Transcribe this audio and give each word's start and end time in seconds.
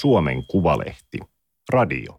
Suomen 0.00 0.46
Kuvalehti. 0.46 1.18
Radio. 1.72 2.18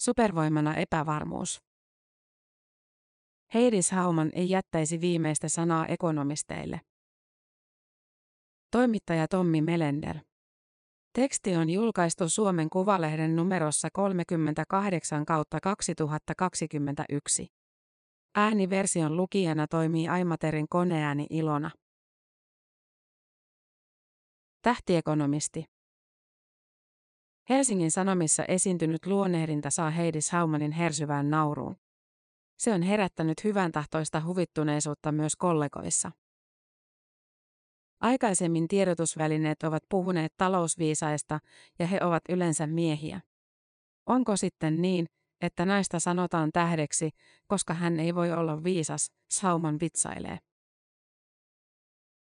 Supervoimana 0.00 0.74
epävarmuus. 0.74 1.62
Heidis 3.54 3.90
Hauman 3.90 4.30
ei 4.34 4.50
jättäisi 4.50 5.00
viimeistä 5.00 5.48
sanaa 5.48 5.86
ekonomisteille. 5.86 6.80
Toimittaja 8.70 9.28
Tommi 9.28 9.60
Melender. 9.60 10.18
Teksti 11.12 11.56
on 11.56 11.70
julkaistu 11.70 12.28
Suomen 12.28 12.70
Kuvalehden 12.70 13.36
numerossa 13.36 13.88
38 13.92 15.24
kautta 15.24 15.58
2021. 15.62 17.46
Ääniversion 18.34 19.16
lukijana 19.16 19.66
toimii 19.66 20.08
Aimaterin 20.08 20.66
koneääni 20.68 21.26
Ilona. 21.30 21.70
Tähtiekonomisti. 24.62 25.71
Helsingin 27.48 27.90
Sanomissa 27.90 28.44
esiintynyt 28.44 29.06
luonnehdinta 29.06 29.70
saa 29.70 29.90
Heidis 29.90 30.30
Haumanin 30.30 30.72
hersyvään 30.72 31.30
nauruun. 31.30 31.76
Se 32.58 32.72
on 32.72 32.82
herättänyt 32.82 33.44
hyvän 33.44 33.72
tahtoista 33.72 34.20
huvittuneisuutta 34.20 35.12
myös 35.12 35.36
kollegoissa. 35.36 36.12
Aikaisemmin 38.00 38.68
tiedotusvälineet 38.68 39.62
ovat 39.62 39.82
puhuneet 39.88 40.32
talousviisaista 40.36 41.40
ja 41.78 41.86
he 41.86 41.98
ovat 42.02 42.22
yleensä 42.28 42.66
miehiä. 42.66 43.20
Onko 44.06 44.36
sitten 44.36 44.82
niin, 44.82 45.06
että 45.40 45.66
naista 45.66 46.00
sanotaan 46.00 46.50
tähdeksi, 46.52 47.10
koska 47.46 47.74
hän 47.74 48.00
ei 48.00 48.14
voi 48.14 48.32
olla 48.32 48.64
viisas, 48.64 49.12
Sauman 49.30 49.80
vitsailee. 49.80 50.38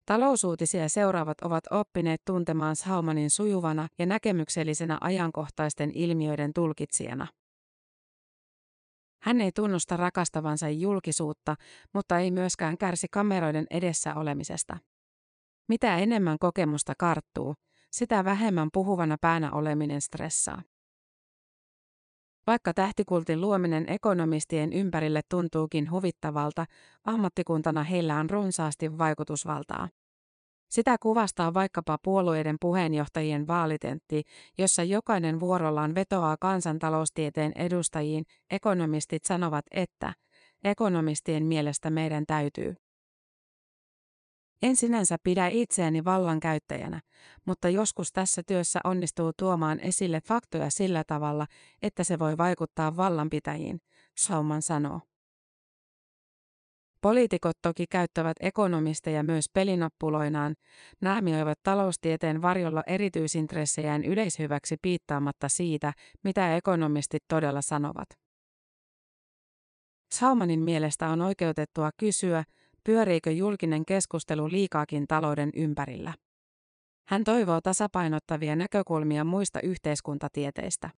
Talousuutisia 0.06 0.89
seuraavat 0.89 1.41
ovat 1.41 1.64
oppineet 1.70 2.22
tuntemaan 2.25 2.77
Saumanin 2.77 3.31
sujuvana 3.31 3.89
ja 3.98 4.06
näkemyksellisenä 4.06 4.98
ajankohtaisten 5.00 5.91
ilmiöiden 5.94 6.53
tulkitsijana. 6.53 7.27
Hän 9.22 9.41
ei 9.41 9.53
tunnusta 9.53 9.97
rakastavansa 9.97 10.69
julkisuutta, 10.69 11.56
mutta 11.94 12.19
ei 12.19 12.31
myöskään 12.31 12.78
kärsi 12.78 13.06
kameroiden 13.11 13.67
edessä 13.70 14.14
olemisesta. 14.14 14.78
Mitä 15.69 15.98
enemmän 15.98 16.39
kokemusta 16.41 16.92
karttuu, 16.98 17.55
sitä 17.91 18.25
vähemmän 18.25 18.69
puhuvana 18.72 19.16
päänä 19.20 19.50
oleminen 19.53 20.00
stressaa. 20.00 20.62
Vaikka 22.46 22.74
tähtikultin 22.74 23.40
luominen 23.40 23.84
ekonomistien 23.88 24.72
ympärille 24.72 25.20
tuntuukin 25.28 25.90
huvittavalta, 25.90 26.66
ammattikuntana 27.04 27.82
heillä 27.82 28.16
on 28.16 28.30
runsaasti 28.30 28.98
vaikutusvaltaa. 28.98 29.88
Sitä 30.70 30.96
kuvastaa 31.02 31.54
vaikkapa 31.54 31.98
puolueiden 32.04 32.56
puheenjohtajien 32.60 33.46
vaalitentti, 33.46 34.22
jossa 34.58 34.82
jokainen 34.82 35.40
vuorollaan 35.40 35.94
vetoaa 35.94 36.36
kansantaloustieteen 36.40 37.52
edustajiin, 37.54 38.24
ekonomistit 38.50 39.24
sanovat, 39.24 39.64
että 39.70 40.12
ekonomistien 40.64 41.46
mielestä 41.46 41.90
meidän 41.90 42.24
täytyy. 42.26 42.81
En 44.62 44.77
sinänsä 44.77 45.16
pidä 45.22 45.48
itseäni 45.48 46.05
vallankäyttäjänä, 46.05 47.00
mutta 47.44 47.68
joskus 47.68 48.12
tässä 48.12 48.42
työssä 48.46 48.80
onnistuu 48.84 49.32
tuomaan 49.38 49.80
esille 49.80 50.20
faktoja 50.20 50.70
sillä 50.70 51.04
tavalla, 51.06 51.46
että 51.82 52.04
se 52.04 52.19
voi 52.19 52.38
vaikuttaa 52.38 52.96
vallanpitäjiin, 52.96 53.80
Sauman 54.16 54.62
sanoo. 54.62 55.00
Poliitikot 57.00 57.56
toki 57.62 57.86
käyttävät 57.91 58.36
ekonomisteja 58.41 59.22
myös 59.22 59.44
pelinappuloinaan, 59.52 60.54
naamioivat 61.00 61.58
taloustieteen 61.62 62.42
varjolla 62.42 62.82
erityisintressejään 62.86 64.04
yleishyväksi 64.04 64.76
piittaamatta 64.82 65.48
siitä, 65.48 65.92
mitä 66.25 66.56
ekonomistit 66.56 67.22
todella 67.28 67.62
sanovat. 67.62 68.08
Saumanin 70.12 70.60
mielestä 70.60 71.08
on 71.08 71.20
oikeutettua 71.20 71.91
kysyä, 71.97 72.44
pyöriikö 72.84 73.31
julkinen 73.31 73.84
keskustelu 73.84 74.50
liikaakin 74.50 75.06
talouden 75.09 75.50
ympärillä. 75.56 76.15
Hän 77.09 77.25
toivoo 77.25 77.60
tasapainottavia 77.60 78.56
näkökulmia 78.56 79.25
muista 79.25 79.60
yhteiskuntatieteistä. 79.60 80.91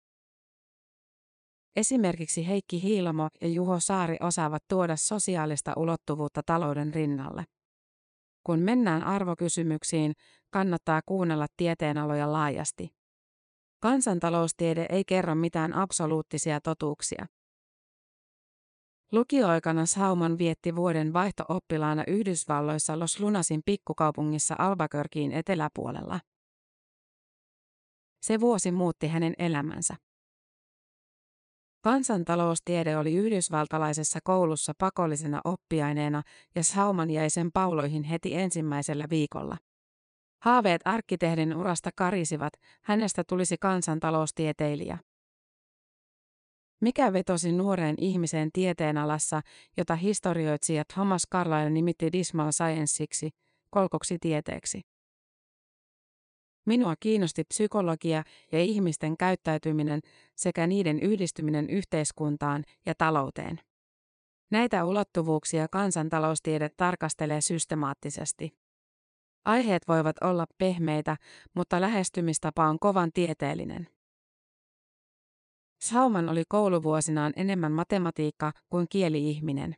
Esimerkiksi 1.77 2.49
Heikki 2.49 2.83
Hiilamo 2.83 3.28
ja 3.41 3.49
Juho 3.49 3.81
Saari 3.81 4.17
osaavat 4.21 4.62
tuoda 4.69 4.97
sosiaalista 4.97 5.72
ulottuvuutta 5.77 6.43
talouden 6.47 6.95
rinnalle. 6.95 7.45
Kun 8.45 8.59
mennään 8.59 9.05
arvokysymyksiin, 9.05 10.12
kannattaa 10.51 11.01
kuunnella 11.06 11.47
tieteenaloja 11.56 12.33
laajasti. 12.33 12.91
Kansantaloustiede 13.81 14.87
ei 14.89 15.05
kerro 15.05 15.34
mitään 15.34 15.72
absoluuttisia 15.72 16.61
totuuksia. 16.61 17.27
Lukioaikana 19.15 19.87
Sauman 19.87 20.39
vietti 20.39 20.77
vuoden 20.77 21.13
vaihto-oppilaana 21.13 22.05
Yhdysvalloissa 22.07 22.99
Los 22.99 23.21
Lunasin 23.21 23.63
pikkukaupungissa 23.67 24.55
Albuquerqueen 24.59 25.33
eteläpuolella. 25.33 26.21
Se 28.23 28.41
vuosi 28.41 28.73
muutti 28.73 29.09
hänen 29.09 29.35
elämänsä. 29.39 29.97
Kansantaloustiede 31.81 32.97
oli 32.97 33.15
yhdysvaltalaisessa 33.15 34.19
koulussa 34.25 34.73
pakollisena 34.79 35.41
oppiaineena 35.45 36.23
ja 36.55 36.65
Sauman 36.65 37.11
jäi 37.11 37.31
sen 37.31 37.53
pauloihin 37.53 38.03
heti 38.03 38.35
ensimmäisellä 38.35 39.05
viikolla. 39.11 39.57
Haaveet 40.43 40.83
arkkitehdin 40.85 41.57
urasta 41.57 41.91
karisivat, 41.97 42.53
hänestä 42.83 43.25
tulisi 43.29 43.57
kansantaloustieteilijä. 43.61 44.99
Mikä 46.81 47.12
vetosi 47.12 47.53
nuoreen 47.53 47.95
ihmiseen 47.99 48.51
tieteenalassa, 48.53 49.41
jota 49.77 49.97
historioitsijat 49.97 50.89
Thomas 50.89 51.23
Carlyle 51.33 51.71
nimitti 51.71 52.12
dismal 52.12 52.53
scienceiksi, 52.53 53.31
kolkoksi 53.71 54.19
tieteeksi? 54.21 54.81
Minua 56.67 56.95
kiinnosti 57.01 57.45
psykologia 57.45 58.25
ja 58.53 58.59
ihmisten 58.61 59.17
käyttäytyminen 59.17 60.01
sekä 60.37 60.67
niiden 60.67 61.01
yhdistyminen 61.01 61.71
yhteiskuntaan 61.71 62.65
ja 62.87 62.95
talouteen. 62.99 63.61
Näitä 64.51 64.84
ulottuvuuksia 64.84 65.69
kansantaloustiede 65.69 66.69
tarkastelee 66.77 67.41
systemaattisesti. 67.41 68.59
Aiheet 69.45 69.83
voivat 69.89 70.17
olla 70.21 70.47
pehmeitä, 70.59 71.17
mutta 71.55 71.81
lähestymistapa 71.81 72.69
on 72.69 72.79
kovan 72.79 73.11
tieteellinen. 73.13 73.94
Sauman 75.84 76.28
oli 76.28 76.43
kouluvuosinaan 76.49 77.33
enemmän 77.37 77.72
matematiikka 77.72 78.53
kuin 78.71 78.87
kieli-ihminen. 78.91 79.77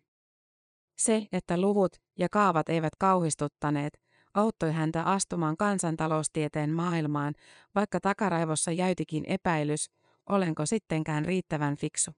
Se, 0.99 1.27
että 1.33 1.61
luvut 1.61 1.97
ja 2.19 2.29
kaavat 2.29 2.69
eivät 2.69 2.93
kauhistuttaneet, 2.99 4.01
auttoi 4.35 4.73
häntä 4.73 5.03
astumaan 5.03 5.57
kansantaloustieteen 5.57 6.71
maailmaan, 6.71 7.35
vaikka 7.75 8.01
takaraivossa 8.01 8.73
jäytikin 8.73 9.25
epäilys, 9.27 9.91
olenko 10.29 10.67
sittenkään 10.67 11.25
riittävän 11.25 11.77
fiksu. 11.77 12.11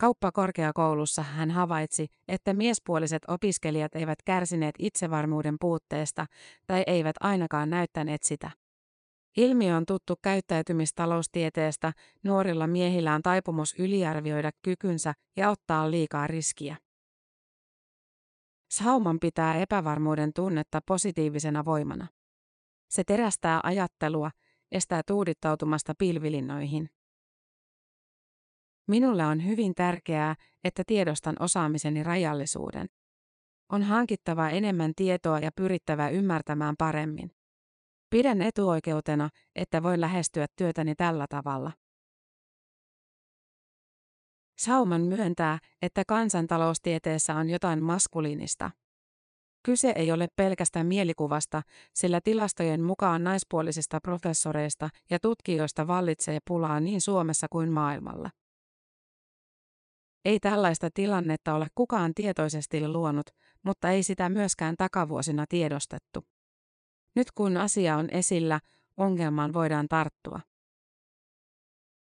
Kauppakorkeakoulussa 0.00 1.22
hän 1.22 1.50
havaitsi, 1.50 2.06
että 2.28 2.54
miespuoliset 2.54 3.22
opiskelijat 3.28 3.96
eivät 3.96 4.18
kärsineet 4.24 4.74
itsevarmuuden 4.78 5.56
puutteesta 5.60 6.26
tai 6.66 6.82
eivät 6.86 7.16
ainakaan 7.20 7.70
näyttäneet 7.70 8.22
sitä. 8.22 8.50
Ilmiö 9.38 9.76
on 9.76 9.86
tuttu 9.86 10.14
käyttäytymistaloustieteestä, 10.22 11.92
nuorilla 12.24 12.66
miehillä 12.66 13.14
on 13.14 13.22
taipumus 13.22 13.74
yliarvioida 13.78 14.50
kykynsä 14.62 15.14
ja 15.36 15.50
ottaa 15.50 15.90
liikaa 15.90 16.26
riskiä. 16.26 16.76
Sauman 18.70 19.20
pitää 19.20 19.54
epävarmuuden 19.54 20.32
tunnetta 20.32 20.80
positiivisena 20.86 21.64
voimana. 21.64 22.06
Se 22.90 23.04
terästää 23.04 23.60
ajattelua, 23.62 24.30
estää 24.72 25.02
tuudittautumasta 25.06 25.94
pilvilinnoihin. 25.98 26.90
Minulle 28.88 29.26
on 29.26 29.46
hyvin 29.46 29.74
tärkeää, 29.74 30.34
että 30.64 30.82
tiedostan 30.86 31.36
osaamiseni 31.40 32.02
rajallisuuden. 32.02 32.86
On 33.72 33.82
hankittava 33.82 34.48
enemmän 34.48 34.92
tietoa 34.96 35.38
ja 35.38 35.50
pyrittävä 35.56 36.08
ymmärtämään 36.08 36.74
paremmin. 36.78 37.37
Pidän 38.10 38.42
etuoikeutena, 38.42 39.28
että 39.54 39.82
voin 39.82 40.00
lähestyä 40.00 40.46
työtäni 40.56 40.94
tällä 40.94 41.26
tavalla. 41.30 41.72
Sauman 44.58 45.00
myöntää, 45.00 45.58
että 45.82 46.02
kansantaloustieteessä 46.08 47.34
on 47.34 47.50
jotain 47.50 47.82
maskuliinista. 47.82 48.70
Kyse 49.62 49.92
ei 49.96 50.12
ole 50.12 50.28
pelkästään 50.36 50.86
mielikuvasta, 50.86 51.62
sillä 51.94 52.20
tilastojen 52.24 52.82
mukaan 52.82 53.24
naispuolisista 53.24 54.00
professoreista 54.00 54.88
ja 55.10 55.18
tutkijoista 55.20 55.86
vallitsee 55.86 56.38
pulaa 56.48 56.80
niin 56.80 57.00
Suomessa 57.00 57.46
kuin 57.50 57.72
maailmalla. 57.72 58.30
Ei 60.24 60.40
tällaista 60.40 60.88
tilannetta 60.94 61.54
ole 61.54 61.66
kukaan 61.74 62.14
tietoisesti 62.14 62.88
luonut, 62.88 63.26
mutta 63.62 63.90
ei 63.90 64.02
sitä 64.02 64.28
myöskään 64.28 64.74
takavuosina 64.78 65.44
tiedostettu. 65.48 66.24
Nyt 67.18 67.30
kun 67.30 67.56
asia 67.56 67.96
on 67.96 68.08
esillä, 68.10 68.60
ongelmaan 68.96 69.52
voidaan 69.52 69.88
tarttua. 69.88 70.40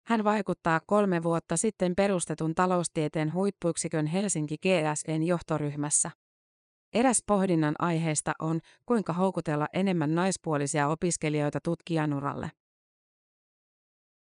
Hän 0.06 0.24
vaikuttaa 0.24 0.80
kolme 0.86 1.24
vuotta 1.24 1.57
sitten 1.57 1.96
perustetun 1.96 2.56
taloustieteen 2.56 3.34
huippuyksikön 3.34 4.06
Helsinki 4.06 4.57
GSN 4.57 5.24
johtoryhmässä. 5.24 6.12
Eräs 6.94 7.24
pohdinnan 7.28 7.75
aiheesta 7.80 8.34
on, 8.40 8.60
kuinka 8.86 9.13
houkutella 9.13 9.68
enemmän 9.74 10.16
naispuolisia 10.16 10.88
opiskelijoita 10.88 11.60
tutkijanuralle. 11.63 12.52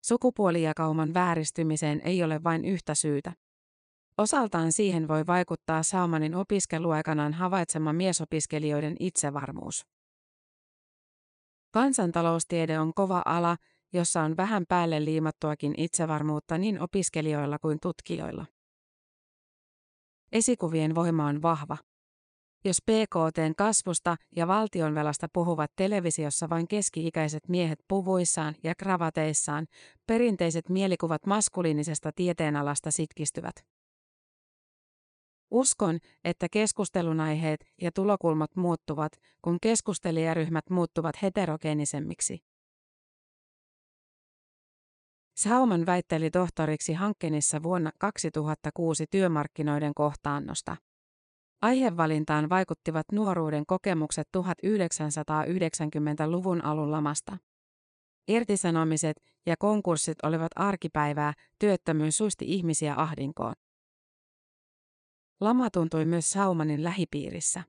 Sukupuolijakauman 0.06 1.14
vääristymiseen 1.14 2.02
ei 2.04 2.24
ole 2.24 2.44
vain 2.44 2.66
yhtä 2.66 2.96
syytä. 2.96 3.34
Osaltaan 4.18 4.72
siihen 4.72 5.08
voi 5.08 5.28
vaikuttaa 5.28 5.84
Saumanin 5.84 6.36
opiskeluaikanaan 6.36 7.34
havaitsema 7.34 7.94
miesopiskelijoiden 7.94 8.96
itsevarmuus. 9.00 9.99
Kansantaloustiede 11.72 12.80
on 12.80 12.94
kova 12.94 13.22
ala, 13.26 13.58
jossa 13.94 14.22
on 14.22 14.38
vähän 14.38 14.66
päälle 14.70 15.06
liimattuakin 15.06 15.74
itsevarmuutta 15.78 16.58
niin 16.58 16.82
opiskelijoilla 16.82 17.60
kuin 17.60 17.80
tutkijoilla. 17.80 18.46
Esikuvien 20.32 20.96
voima 20.96 21.26
on 21.26 21.42
vahva. 21.42 21.78
Jos 22.66 22.82
PKTn 22.82 23.56
kasvusta 23.58 24.18
ja 24.36 24.48
valtionvelasta 24.48 25.28
puhuvat 25.34 25.72
televisiossa 25.76 26.50
vain 26.50 26.68
keski-ikäiset 26.68 27.50
miehet 27.50 27.80
puvuissaan 27.88 28.56
ja 28.64 28.76
kravateissaan, 28.76 29.68
perinteiset 30.08 30.70
mielikuvat 30.70 31.26
maskuliinisesta 31.26 32.12
tieteenalasta 32.16 32.92
sitkistyvät. 32.92 33.56
Uskon, 35.52 36.00
että 36.24 36.48
keskustelunaiheet 36.52 37.66
ja 37.82 37.92
tulokulmat 37.92 38.56
muuttuvat, 38.56 39.12
kun 39.42 39.58
keskustelijaryhmät 39.62 40.70
muuttuvat 40.70 41.22
heterogeenisemmiksi. 41.22 42.40
Sauman 45.36 45.86
väitteli 45.86 46.32
tohtoriksi 46.32 46.94
Hankkenissa 46.94 47.64
vuonna 47.64 47.92
2006 48.00 49.06
työmarkkinoiden 49.12 49.94
kohtaannosta. 49.94 50.78
Aihevalintaan 51.62 52.50
vaikuttivat 52.50 53.06
nuoruuden 53.12 53.66
kokemukset 53.66 54.28
1990-luvun 54.38 56.66
alun 56.66 56.92
lamasta. 56.92 57.38
Irtisanomiset 58.28 59.24
ja 59.46 59.56
konkurssit 59.60 60.18
olivat 60.24 60.52
arkipäivää, 60.56 61.34
työttömyys 61.60 62.18
suisti 62.18 62.46
ihmisiä 62.48 62.94
ahdinkoon. 62.98 63.54
Lama 65.40 65.70
tuntui 65.70 66.06
myös 66.06 66.32
Saumanin 66.32 66.84
lähipiirissä. 66.84 67.64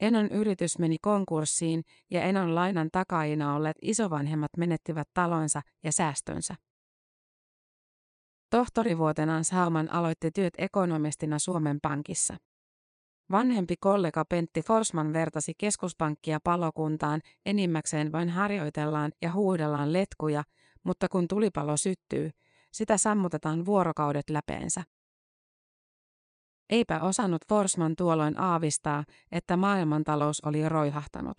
Enon 0.00 0.28
yritys 0.28 0.78
meni 0.78 0.96
konkurssiin 1.02 1.82
ja 2.10 2.22
Enon 2.22 2.54
lainan 2.54 2.88
takaina 2.92 3.54
olleet 3.54 3.76
isovanhemmat 3.82 4.50
menettivät 4.56 5.08
talonsa 5.14 5.62
ja 5.84 5.92
säästönsä. 5.92 6.54
Tohtorivuotenaan 8.50 9.44
Sauman 9.44 9.92
aloitti 9.92 10.30
työt 10.30 10.54
ekonomistina 10.58 11.38
Suomen 11.38 11.78
Pankissa. 11.82 12.36
Vanhempi 13.30 13.74
kollega 13.80 14.24
Pentti 14.24 14.62
Forsman 14.62 15.12
vertasi 15.12 15.52
keskuspankkia 15.58 16.38
palokuntaan, 16.44 17.20
enimmäkseen 17.46 18.12
vain 18.12 18.28
harjoitellaan 18.28 19.12
ja 19.22 19.32
huudellaan 19.32 19.92
letkuja, 19.92 20.44
mutta 20.84 21.08
kun 21.08 21.28
tulipalo 21.28 21.76
syttyy, 21.76 22.30
sitä 22.72 22.96
sammutetaan 22.96 23.66
vuorokaudet 23.66 24.30
läpeensä. 24.30 24.82
Eipä 26.70 27.00
osannut 27.00 27.42
Forsman 27.48 27.96
tuolloin 27.96 28.40
aavistaa, 28.40 29.04
että 29.32 29.56
maailmantalous 29.56 30.40
oli 30.44 30.68
roihahtanut. 30.68 31.36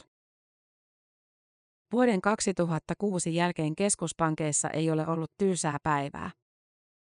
Vuoden 1.92 2.22
2006 2.22 3.36
jälkeen 3.36 3.76
keskuspankeissa 3.76 4.70
ei 4.70 4.92
ole 4.92 5.08
ollut 5.08 5.32
tyysää 5.38 5.78
päivää. 5.84 6.32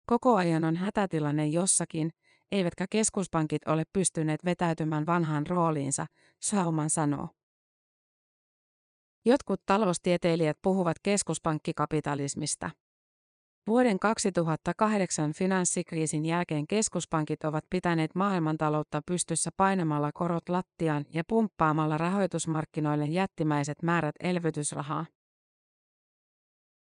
Koko 0.05 0.35
ajan 0.35 0.63
on 0.63 0.75
hätätilanne 0.75 1.47
jossakin, 1.47 2.09
eivätkä 2.51 2.85
keskuspankit 2.89 3.67
ole 3.67 3.83
pystyneet 3.93 4.45
vetäytymään 4.45 5.05
vanhaan 5.05 5.47
rooliinsa, 5.47 6.05
Sauman 6.41 6.89
sanoo. 6.89 7.29
Jotkut 9.25 9.61
taloustieteilijät 9.65 10.57
puhuvat 10.61 10.97
keskuspankkikapitalismista. 11.03 12.69
Vuoden 13.67 13.99
2008 13.99 15.33
finanssikriisin 15.33 16.25
jälkeen 16.25 16.67
keskuspankit 16.67 17.43
ovat 17.43 17.63
pitäneet 17.69 18.15
maailmantaloutta 18.15 19.01
pystyssä 19.05 19.49
painamalla 19.57 20.11
korot 20.11 20.49
lattiaan 20.49 21.05
ja 21.13 21.23
pumppaamalla 21.27 21.97
rahoitusmarkkinoille 21.97 23.05
jättimäiset 23.05 23.83
määrät 23.83 24.15
elvytysrahaa. 24.19 25.05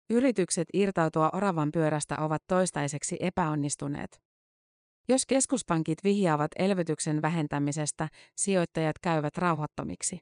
Yritykset 0.09 0.67
irtautua 0.73 1.29
oravan 1.33 1.71
pyörästä 1.71 2.15
ovat 2.19 2.43
toistaiseksi 2.47 3.17
epäonnistuneet. 3.19 4.21
Jos 5.09 5.25
keskuspankit 5.25 6.03
vihjaavat 6.03 6.51
elvytyksen 6.55 7.21
vähentämisestä, 7.21 8.07
sijoittajat 8.35 8.99
käyvät 8.99 9.37
rauhattomiksi. 9.37 10.19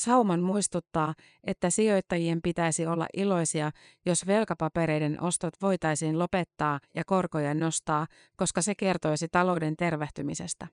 Sauman 0.00 0.40
muistuttaa, 0.40 1.14
että 1.44 1.70
sijoittajien 1.70 2.42
pitäisi 2.42 2.86
olla 2.86 3.06
iloisia, 3.16 3.70
jos 4.06 4.26
velkapapereiden 4.26 5.22
ostot 5.22 5.54
voitaisiin 5.62 6.18
lopettaa 6.18 6.80
ja 6.94 7.04
korkoja 7.04 7.54
nostaa, 7.54 8.06
koska 8.36 8.62
se 8.62 8.74
kertoisi 8.74 9.28
talouden 9.32 9.76
tervehtymisestä. 9.76 10.66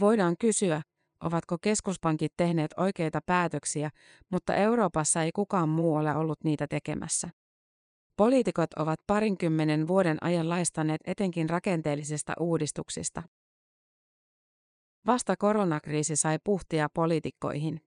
Voidaan 0.00 0.36
kysyä, 0.40 0.82
ovatko 1.24 1.56
keskuspankit 1.62 2.32
tehneet 2.36 2.70
oikeita 2.76 3.20
päätöksiä, 3.26 3.90
mutta 4.30 4.54
Euroopassa 4.54 5.22
ei 5.22 5.32
kukaan 5.32 5.68
muu 5.68 5.94
ole 5.94 6.16
ollut 6.16 6.44
niitä 6.44 6.66
tekemässä. 6.66 7.28
Poliitikot 8.16 8.72
ovat 8.74 9.00
parinkymmenen 9.06 9.88
vuoden 9.88 10.18
ajan 10.20 10.48
laistaneet 10.48 11.00
etenkin 11.06 11.50
rakenteellisista 11.50 12.32
uudistuksista. 12.40 13.22
Vasta 15.06 15.36
koronakriisi 15.36 16.16
sai 16.16 16.38
puhtia 16.44 16.88
poliitikkoihin. 16.94 17.80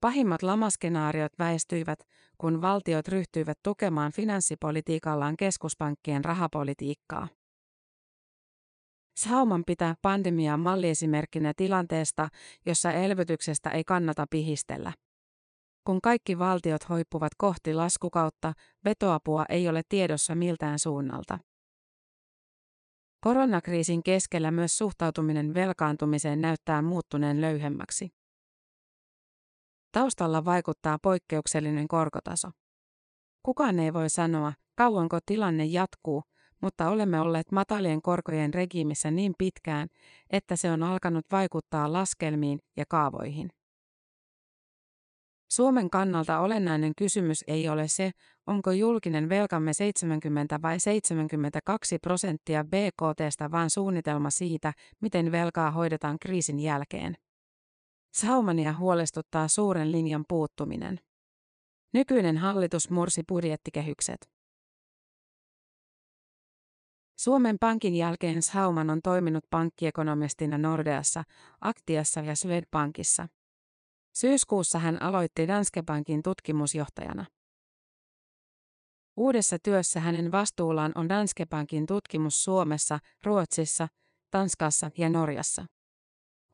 Pahimmat 0.00 0.42
lamaskenaariot 0.42 1.32
väistyivät, 1.38 1.98
kun 2.38 2.62
valtiot 2.62 3.08
ryhtyivät 3.08 3.58
tukemaan 3.62 4.12
finanssipolitiikallaan 4.12 5.36
keskuspankkien 5.36 6.24
rahapolitiikkaa. 6.24 7.28
Sauman 9.16 9.62
pitää 9.66 9.94
pandemiaa 10.02 10.56
malliesimerkkinä 10.56 11.52
tilanteesta, 11.56 12.28
jossa 12.66 12.92
elvytyksestä 12.92 13.70
ei 13.70 13.84
kannata 13.84 14.26
pihistellä. 14.30 14.92
Kun 15.84 16.00
kaikki 16.00 16.38
valtiot 16.38 16.88
hoippuvat 16.88 17.32
kohti 17.38 17.74
laskukautta, 17.74 18.52
vetoapua 18.84 19.44
ei 19.48 19.68
ole 19.68 19.82
tiedossa 19.88 20.34
miltään 20.34 20.78
suunnalta. 20.78 21.38
Koronakriisin 23.20 24.02
keskellä 24.02 24.50
myös 24.50 24.78
suhtautuminen 24.78 25.54
velkaantumiseen 25.54 26.40
näyttää 26.40 26.82
muuttuneen 26.82 27.40
löyhemmäksi. 27.40 28.08
Taustalla 29.92 30.44
vaikuttaa 30.44 30.98
poikkeuksellinen 31.02 31.88
korkotaso. 31.88 32.50
Kukaan 33.42 33.78
ei 33.78 33.92
voi 33.92 34.10
sanoa, 34.10 34.52
kauanko 34.74 35.18
tilanne 35.26 35.64
jatkuu, 35.64 36.22
mutta 36.62 36.88
olemme 36.88 37.20
olleet 37.20 37.52
matalien 37.52 38.02
korkojen 38.02 38.54
regiimissä 38.54 39.10
niin 39.10 39.34
pitkään, 39.38 39.88
että 40.30 40.56
se 40.56 40.70
on 40.70 40.82
alkanut 40.82 41.24
vaikuttaa 41.32 41.92
laskelmiin 41.92 42.58
ja 42.76 42.84
kaavoihin. 42.88 43.50
Suomen 45.48 45.90
kannalta 45.90 46.38
olennainen 46.38 46.92
kysymys 46.96 47.44
ei 47.46 47.68
ole 47.68 47.88
se, 47.88 48.10
onko 48.46 48.72
julkinen 48.72 49.28
velkamme 49.28 49.72
70 49.72 50.62
vai 50.62 50.80
72 50.80 51.98
prosenttia 51.98 52.64
BKTstä, 52.64 53.50
vaan 53.50 53.70
suunnitelma 53.70 54.30
siitä, 54.30 54.72
miten 55.00 55.32
velkaa 55.32 55.70
hoidetaan 55.70 56.18
kriisin 56.18 56.60
jälkeen. 56.60 57.16
Saumania 58.14 58.72
huolestuttaa 58.72 59.48
suuren 59.48 59.92
linjan 59.92 60.24
puuttuminen. 60.28 61.00
Nykyinen 61.92 62.36
hallitus 62.36 62.90
mursi 62.90 63.22
budjettikehykset. 63.28 64.30
Suomen 67.18 67.56
Pankin 67.60 67.94
jälkeen 67.94 68.42
Sauman 68.42 68.90
on 68.90 69.02
toiminut 69.02 69.44
pankkiekonomistina 69.50 70.58
Nordeassa, 70.58 71.24
Aktiassa 71.60 72.20
ja 72.20 72.36
Swedbankissa. 72.36 73.28
Syyskuussa 74.16 74.78
hän 74.78 75.02
aloitti 75.02 75.48
Danske 75.48 75.82
Bankin 75.82 76.22
tutkimusjohtajana. 76.22 77.26
Uudessa 79.16 79.58
työssä 79.58 80.00
hänen 80.00 80.32
vastuullaan 80.32 80.92
on 80.94 81.08
Danske 81.08 81.46
Bankin 81.46 81.86
tutkimus 81.86 82.44
Suomessa, 82.44 82.98
Ruotsissa, 83.24 83.88
Tanskassa 84.30 84.90
ja 84.98 85.08
Norjassa. 85.08 85.66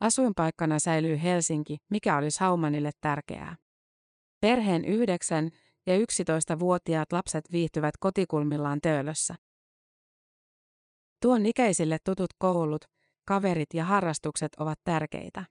Asuinpaikkana 0.00 0.78
säilyy 0.78 1.23
Helsinki, 1.23 1.76
mikä 1.90 2.16
olisi 2.16 2.40
Haumanille 2.40 2.90
tärkeää. 3.00 3.57
Perheen 4.40 4.85
9 4.85 5.50
ja 5.87 5.99
11-vuotiaat 5.99 7.12
lapset 7.12 7.45
viihtyvät 7.52 7.95
kotikulmillaan 8.00 8.81
Töölössä. 8.81 9.35
Tuon 11.23 11.47
ikäisille 11.47 11.99
tutut 12.04 12.31
koulut, 12.38 12.85
kaverit 13.25 13.75
ja 13.75 13.85
harrastukset 13.85 14.52
ovat 14.59 14.78
tärkeitä. 14.85 15.45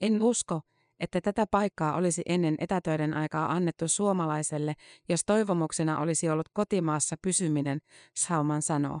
En 0.00 0.22
usko, 0.22 0.60
että 1.00 1.20
tätä 1.20 1.46
paikkaa 1.50 1.96
olisi 1.96 2.22
ennen 2.26 2.54
etätöiden 2.58 3.14
aikaa 3.14 3.52
annettu 3.52 3.88
suomalaiselle, 3.88 4.74
jos 5.08 5.20
toivomuksena 5.26 5.98
olisi 5.98 6.28
ollut 6.28 6.48
kotimaassa 6.52 7.16
pysyminen, 7.22 7.78
Sauman 8.16 8.62
sanoo. 8.62 9.00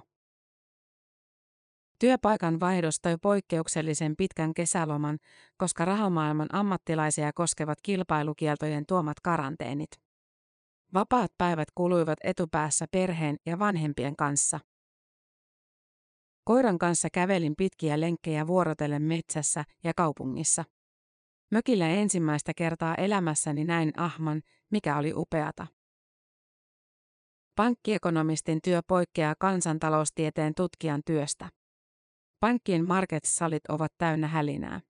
Työpaikan 1.98 2.60
vaihdos 2.60 3.00
toi 3.00 3.16
poikkeuksellisen 3.22 4.16
pitkän 4.16 4.54
kesäloman, 4.54 5.18
koska 5.56 5.84
rahamaailman 5.84 6.48
ammattilaisia 6.52 7.32
koskevat 7.34 7.78
kilpailukieltojen 7.82 8.86
tuomat 8.86 9.20
karanteenit. 9.20 9.90
Vapaat 10.94 11.32
päivät 11.38 11.68
kuluivat 11.74 12.18
etupäässä 12.24 12.86
perheen 12.90 13.36
ja 13.46 13.58
vanhempien 13.58 14.16
kanssa. 14.16 14.60
Koiran 16.44 16.78
kanssa 16.78 17.08
kävelin 17.12 17.54
pitkiä 17.56 18.00
lenkkejä 18.00 18.46
vuorotellen 18.46 19.02
metsässä 19.02 19.64
ja 19.84 19.92
kaupungissa. 19.96 20.64
Mökillä 21.50 21.88
ensimmäistä 21.88 22.52
kertaa 22.56 22.94
elämässäni 22.94 23.64
näin 23.64 23.92
ahman, 23.96 24.42
mikä 24.70 24.96
oli 24.96 25.12
upeata. 25.14 25.66
Pankkiekonomistin 27.56 28.58
työ 28.64 28.80
poikkeaa 28.86 29.34
kansantaloustieteen 29.38 30.54
tutkijan 30.54 31.02
työstä. 31.06 31.48
Pankkien 32.40 32.88
market-salit 32.88 33.66
ovat 33.68 33.92
täynnä 33.98 34.28
hälinää. 34.28 34.80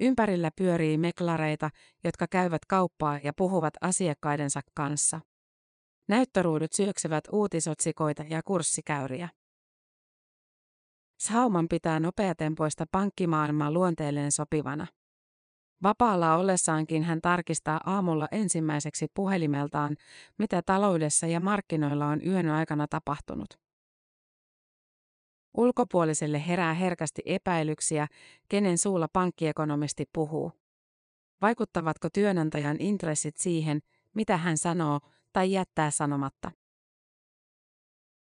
Ympärillä 0.00 0.50
pyörii 0.56 0.98
meklareita, 0.98 1.70
jotka 2.04 2.26
käyvät 2.30 2.64
kauppaa 2.68 3.18
ja 3.22 3.32
puhuvat 3.36 3.74
asiakkaidensa 3.80 4.60
kanssa. 4.74 5.20
Näyttöruudut 6.08 6.72
syöksevät 6.72 7.24
uutisotsikoita 7.32 8.24
ja 8.28 8.42
kurssikäyriä. 8.42 9.28
Sauman 11.20 11.68
pitää 11.68 12.00
nopeatempoista 12.00 12.84
pankkimaailmaa 12.92 13.70
luonteelleen 13.70 14.32
sopivana. 14.32 14.86
Vapaalla 15.82 16.36
ollessaankin 16.36 17.02
hän 17.02 17.20
tarkistaa 17.20 17.80
aamulla 17.86 18.28
ensimmäiseksi 18.30 19.06
puhelimeltaan, 19.14 19.96
mitä 20.38 20.62
taloudessa 20.62 21.26
ja 21.26 21.40
markkinoilla 21.40 22.06
on 22.06 22.26
yön 22.26 22.48
aikana 22.48 22.86
tapahtunut. 22.90 23.48
Ulkopuoliselle 25.56 26.46
herää 26.46 26.74
herkästi 26.74 27.22
epäilyksiä, 27.24 28.06
kenen 28.48 28.78
suulla 28.78 29.08
pankkiekonomisti 29.12 30.04
puhuu. 30.12 30.52
Vaikuttavatko 31.42 32.08
työnantajan 32.10 32.76
intressit 32.80 33.36
siihen, 33.36 33.80
mitä 34.14 34.36
hän 34.36 34.58
sanoo 34.58 35.00
tai 35.32 35.52
jättää 35.52 35.90
sanomatta? 35.90 36.50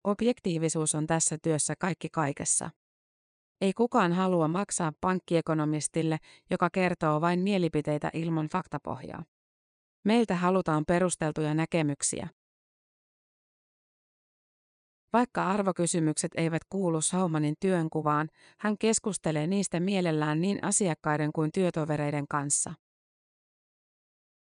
Objektiivisuus 0.03 0.95
on 0.95 1.07
tässä 1.07 1.37
työssä 1.43 1.73
kaikki 1.79 2.09
kaikessa. 2.09 2.69
Ei 3.61 3.73
kukaan 3.73 4.13
halua 4.13 4.47
maksaa 4.47 4.93
pankkiekonomistille, 5.01 6.17
joka 6.49 6.69
kertoo 6.69 7.21
vain 7.21 7.39
mielipiteitä 7.39 8.09
ilman 8.13 8.47
faktapohjaa. 8.47 9.23
Meiltä 10.05 10.35
halutaan 10.35 10.85
perusteltuja 10.85 11.53
näkemyksiä. 11.53 12.27
Vaikka 15.13 15.47
arvokysymykset 15.47 16.31
eivät 16.35 16.61
kuulu 16.69 17.01
Saumanin 17.01 17.55
työnkuvaan, 17.59 18.29
hän 18.59 18.77
keskustelee 18.77 19.47
niistä 19.47 19.79
mielellään 19.79 20.41
niin 20.41 20.63
asiakkaiden 20.63 21.31
kuin 21.33 21.51
työtovereiden 21.51 22.27
kanssa. 22.27 22.73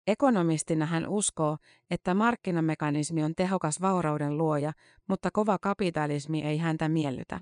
Ekonomistina 0.06 0.86
hän 0.86 1.08
uskoo, 1.08 1.56
että 1.90 2.14
markkinamekanismi 2.14 3.24
on 3.24 3.34
tehokas 3.34 3.80
vaurauden 3.80 4.38
luoja, 4.38 4.72
mutta 5.08 5.30
kova 5.32 5.58
kapitalismi 5.58 6.42
ei 6.42 6.58
häntä 6.58 6.88
miellytä. 6.88 7.40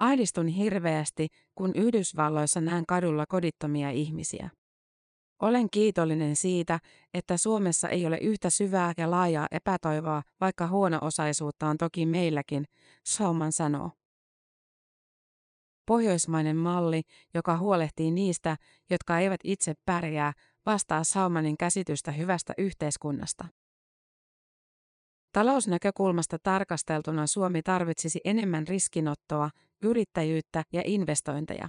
Ahdistun 0.00 0.48
hirveästi, 0.48 1.28
kun 1.54 1.72
Yhdysvalloissa 1.74 2.60
näen 2.60 2.86
kadulla 2.86 3.24
kodittomia 3.28 3.90
ihmisiä. 3.90 4.50
Olen 5.42 5.70
kiitollinen 5.70 6.36
siitä, 6.36 6.78
että 7.14 7.36
Suomessa 7.36 7.88
ei 7.88 8.06
ole 8.06 8.18
yhtä 8.18 8.50
syvää 8.50 8.92
ja 8.96 9.10
laajaa 9.10 9.46
epätoivoa, 9.50 10.22
vaikka 10.40 10.66
huono-osaisuutta 10.66 11.66
on 11.66 11.78
toki 11.78 12.06
meilläkin, 12.06 12.64
Sauman 13.06 13.52
sanoo. 13.52 13.90
Pohjoismainen 15.86 16.56
malli, 16.56 17.02
joka 17.34 17.58
huolehtii 17.58 18.10
niistä, 18.10 18.56
jotka 18.90 19.18
eivät 19.18 19.40
itse 19.44 19.74
pärjää, 19.84 20.32
vastaa 20.66 21.04
Saumanin 21.04 21.56
käsitystä 21.56 22.12
hyvästä 22.12 22.54
yhteiskunnasta. 22.58 23.44
Talousnäkökulmasta 25.32 26.36
tarkasteltuna 26.42 27.26
Suomi 27.26 27.62
tarvitsisi 27.62 28.20
enemmän 28.24 28.68
riskinottoa, 28.68 29.50
yrittäjyyttä 29.82 30.64
ja 30.72 30.82
investointeja. 30.84 31.68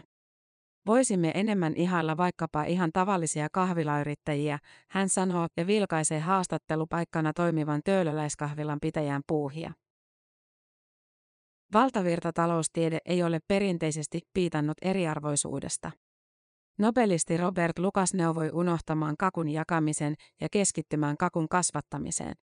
Voisimme 0.86 1.32
enemmän 1.36 1.74
ihailla 1.76 2.18
vaikkapa 2.18 2.64
ihan 2.64 2.90
tavallisia 2.94 3.48
kahvilayrittäjiä, 3.52 4.60
hän 4.90 5.10
sanoo 5.10 5.48
ja 5.58 5.68
vilkaisee 5.68 6.20
haastattelupaikkana 6.20 7.34
toimivan 7.34 7.82
töölöläiskahvilan 7.86 8.80
pitäjän 8.82 9.22
puuhia. 9.28 9.74
Valtavirtataloustiede 11.74 13.00
ei 13.06 13.24
ole 13.24 13.40
perinteisesti 13.48 14.20
piitannut 14.34 14.78
eriarvoisuudesta. 14.82 15.92
Nobelisti 16.80 17.38
Robert 17.38 17.80
Lucas 17.80 18.14
neuvoi 18.14 18.50
unohtamaan 18.54 19.16
kakun 19.20 19.50
jakamisen 19.50 20.16
ja 20.42 20.48
keskittymään 20.52 21.18
kakun 21.18 21.50
kasvattamiseen. 21.50 22.36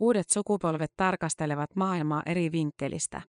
Uudet 0.00 0.28
sukupolvet 0.28 0.92
tarkastelevat 0.96 1.76
maailmaa 1.76 2.22
eri 2.26 2.52
vinkkelistä. 2.52 3.22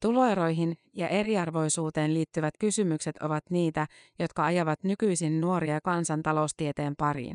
Tuloeroihin 0.00 0.76
ja 0.92 1.08
eriarvoisuuteen 1.08 2.14
liittyvät 2.14 2.54
kysymykset 2.60 3.16
ovat 3.16 3.44
niitä, 3.50 3.86
jotka 4.18 4.44
ajavat 4.44 4.84
nykyisin 4.84 5.40
nuoria 5.40 5.80
kansantaloustieteen 5.84 6.94
pariin. 6.98 7.34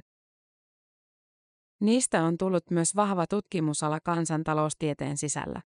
Niistä 1.80 2.24
on 2.24 2.38
tullut 2.38 2.72
myös 2.72 2.96
vahva 2.96 3.28
tutkimusala 3.28 4.00
kansantaloustieteen 4.00 5.18
sisällä. 5.18 5.62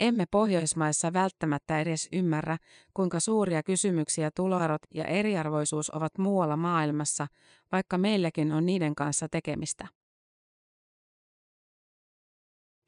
Emme 0.00 0.24
Pohjoismaissa 0.30 1.12
välttämättä 1.12 1.80
edes 1.80 2.08
ymmärrä, 2.12 2.58
kuinka 2.94 3.20
suuria 3.20 3.62
kysymyksiä 3.62 4.30
tuloerot 4.36 4.82
ja 4.94 5.04
eriarvoisuus 5.04 5.94
ovat 5.94 6.18
muualla 6.18 6.56
maailmassa, 6.56 7.26
vaikka 7.72 7.98
meilläkin 7.98 8.52
on 8.52 8.66
niiden 8.66 8.94
kanssa 8.94 9.28
tekemistä. 9.28 9.99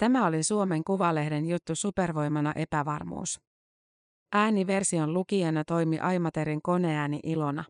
Tämä 0.03 0.27
oli 0.27 0.43
Suomen 0.43 0.85
Kuvalehden 0.85 1.47
juttu 1.47 1.75
supervoimana 1.75 2.53
epävarmuus. 2.57 3.41
Ääniversion 4.33 5.15
lukijana 5.15 5.65
toimi 5.65 5.99
Aimaterin 5.99 6.63
koneääni 6.63 7.21
Ilona. 7.23 7.65